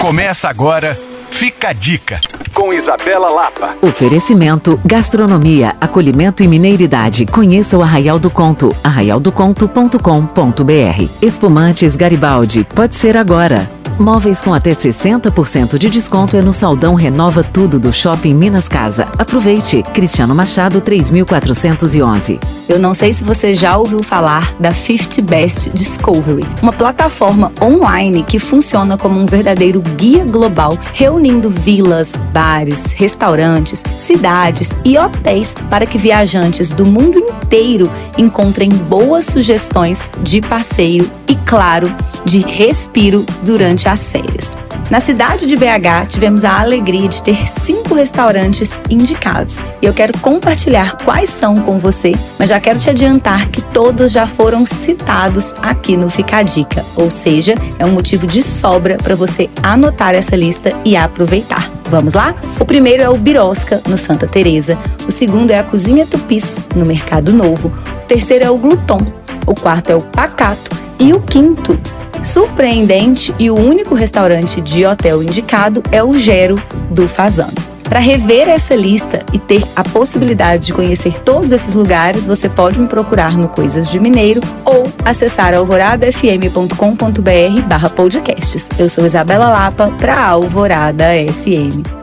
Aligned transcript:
Começa 0.00 0.48
agora, 0.48 0.98
fica 1.30 1.68
a 1.68 1.72
dica, 1.74 2.18
com 2.54 2.72
Isabela 2.72 3.28
Lapa. 3.28 3.76
Oferecimento, 3.82 4.80
gastronomia, 4.82 5.76
acolhimento 5.78 6.42
e 6.42 6.48
mineiridade. 6.48 7.26
Conheça 7.26 7.76
o 7.76 7.82
Arraial 7.82 8.18
do 8.18 8.30
Conto, 8.30 8.74
arraialdoconto.com.br. 8.82 11.10
Espumantes 11.20 11.96
Garibaldi, 11.96 12.64
pode 12.64 12.96
ser 12.96 13.14
agora. 13.14 13.70
Móveis 14.00 14.40
com 14.40 14.54
até 14.54 14.70
60% 14.70 15.76
de 15.76 15.90
desconto 15.90 16.34
é 16.34 16.40
no 16.40 16.54
Saldão 16.54 16.94
Renova 16.94 17.44
Tudo 17.44 17.78
do 17.78 17.92
Shopping 17.92 18.32
Minas 18.32 18.66
Casa. 18.66 19.06
Aproveite. 19.18 19.82
Cristiano 19.92 20.34
Machado 20.34 20.80
3411. 20.80 22.40
Eu 22.66 22.78
não 22.78 22.94
sei 22.94 23.12
se 23.12 23.22
você 23.22 23.54
já 23.54 23.76
ouviu 23.76 24.02
falar 24.02 24.54
da 24.58 24.72
50 24.72 25.20
Best 25.20 25.70
Discovery, 25.70 26.46
uma 26.62 26.72
plataforma 26.72 27.52
online 27.60 28.22
que 28.22 28.38
funciona 28.38 28.96
como 28.96 29.20
um 29.20 29.26
verdadeiro 29.26 29.82
guia 29.96 30.24
global, 30.24 30.78
reunindo 30.94 31.50
vilas, 31.50 32.12
bares, 32.32 32.92
restaurantes, 32.92 33.82
cidades 33.98 34.70
e 34.82 34.96
hotéis 34.96 35.52
para 35.68 35.84
que 35.84 35.98
viajantes 35.98 36.72
do 36.72 36.86
mundo 36.86 37.18
inteiro 37.18 37.90
encontrem 38.16 38.70
boas 38.70 39.26
sugestões 39.26 40.10
de 40.22 40.40
passeio 40.40 41.10
e, 41.28 41.34
claro, 41.36 41.94
de 42.30 42.38
respiro 42.38 43.26
durante 43.42 43.88
as 43.88 44.08
férias. 44.08 44.54
Na 44.88 45.00
cidade 45.00 45.46
de 45.46 45.56
BH, 45.56 46.06
tivemos 46.08 46.44
a 46.44 46.60
alegria 46.60 47.08
de 47.08 47.20
ter 47.24 47.48
cinco 47.48 47.94
restaurantes 47.94 48.80
indicados. 48.88 49.58
E 49.82 49.86
eu 49.86 49.92
quero 49.92 50.16
compartilhar 50.18 50.96
quais 51.04 51.28
são 51.28 51.56
com 51.56 51.76
você, 51.78 52.12
mas 52.38 52.48
já 52.48 52.60
quero 52.60 52.78
te 52.78 52.88
adiantar 52.88 53.48
que 53.48 53.62
todos 53.62 54.12
já 54.12 54.28
foram 54.28 54.64
citados 54.64 55.54
aqui 55.60 55.96
no 55.96 56.08
Fica 56.08 56.36
a 56.36 56.42
Dica. 56.42 56.84
Ou 56.94 57.10
seja, 57.10 57.54
é 57.80 57.84
um 57.84 57.92
motivo 57.92 58.28
de 58.28 58.44
sobra 58.44 58.96
para 58.96 59.16
você 59.16 59.50
anotar 59.60 60.14
essa 60.14 60.36
lista 60.36 60.70
e 60.84 60.96
aproveitar. 60.96 61.68
Vamos 61.88 62.14
lá? 62.14 62.32
O 62.60 62.64
primeiro 62.64 63.02
é 63.02 63.08
o 63.08 63.16
Birosca, 63.16 63.82
no 63.88 63.98
Santa 63.98 64.28
Teresa. 64.28 64.78
O 65.06 65.10
segundo 65.10 65.50
é 65.50 65.58
a 65.58 65.64
Cozinha 65.64 66.06
Tupis, 66.06 66.60
no 66.76 66.86
Mercado 66.86 67.32
Novo. 67.32 67.68
O 68.02 68.06
terceiro 68.06 68.44
é 68.44 68.50
o 68.50 68.56
Gluton. 68.56 69.00
O 69.46 69.54
quarto 69.54 69.90
é 69.90 69.96
o 69.96 70.00
Pacato. 70.00 70.70
E 70.98 71.12
o 71.12 71.20
quinto 71.20 71.78
surpreendente 72.22 73.34
e 73.38 73.50
o 73.50 73.58
único 73.58 73.94
restaurante 73.94 74.60
de 74.60 74.84
hotel 74.84 75.22
indicado 75.22 75.82
é 75.90 76.02
o 76.02 76.18
Gero 76.18 76.56
do 76.90 77.08
Fazano. 77.08 77.70
Para 77.90 77.98
rever 77.98 78.48
essa 78.48 78.76
lista 78.76 79.24
e 79.32 79.38
ter 79.38 79.64
a 79.74 79.82
possibilidade 79.82 80.66
de 80.66 80.72
conhecer 80.72 81.18
todos 81.20 81.50
esses 81.50 81.74
lugares, 81.74 82.24
você 82.24 82.48
pode 82.48 82.78
me 82.78 82.86
procurar 82.86 83.36
no 83.36 83.48
Coisas 83.48 83.88
de 83.88 83.98
Mineiro 83.98 84.40
ou 84.64 84.86
acessar 85.04 85.54
alvoradafm.com.br 85.54 87.62
barra 87.66 87.90
podcasts. 87.90 88.68
Eu 88.78 88.88
sou 88.88 89.04
Isabela 89.04 89.48
Lapa 89.48 89.90
para 89.98 90.24
Alvorada 90.24 91.06
FM. 91.32 91.99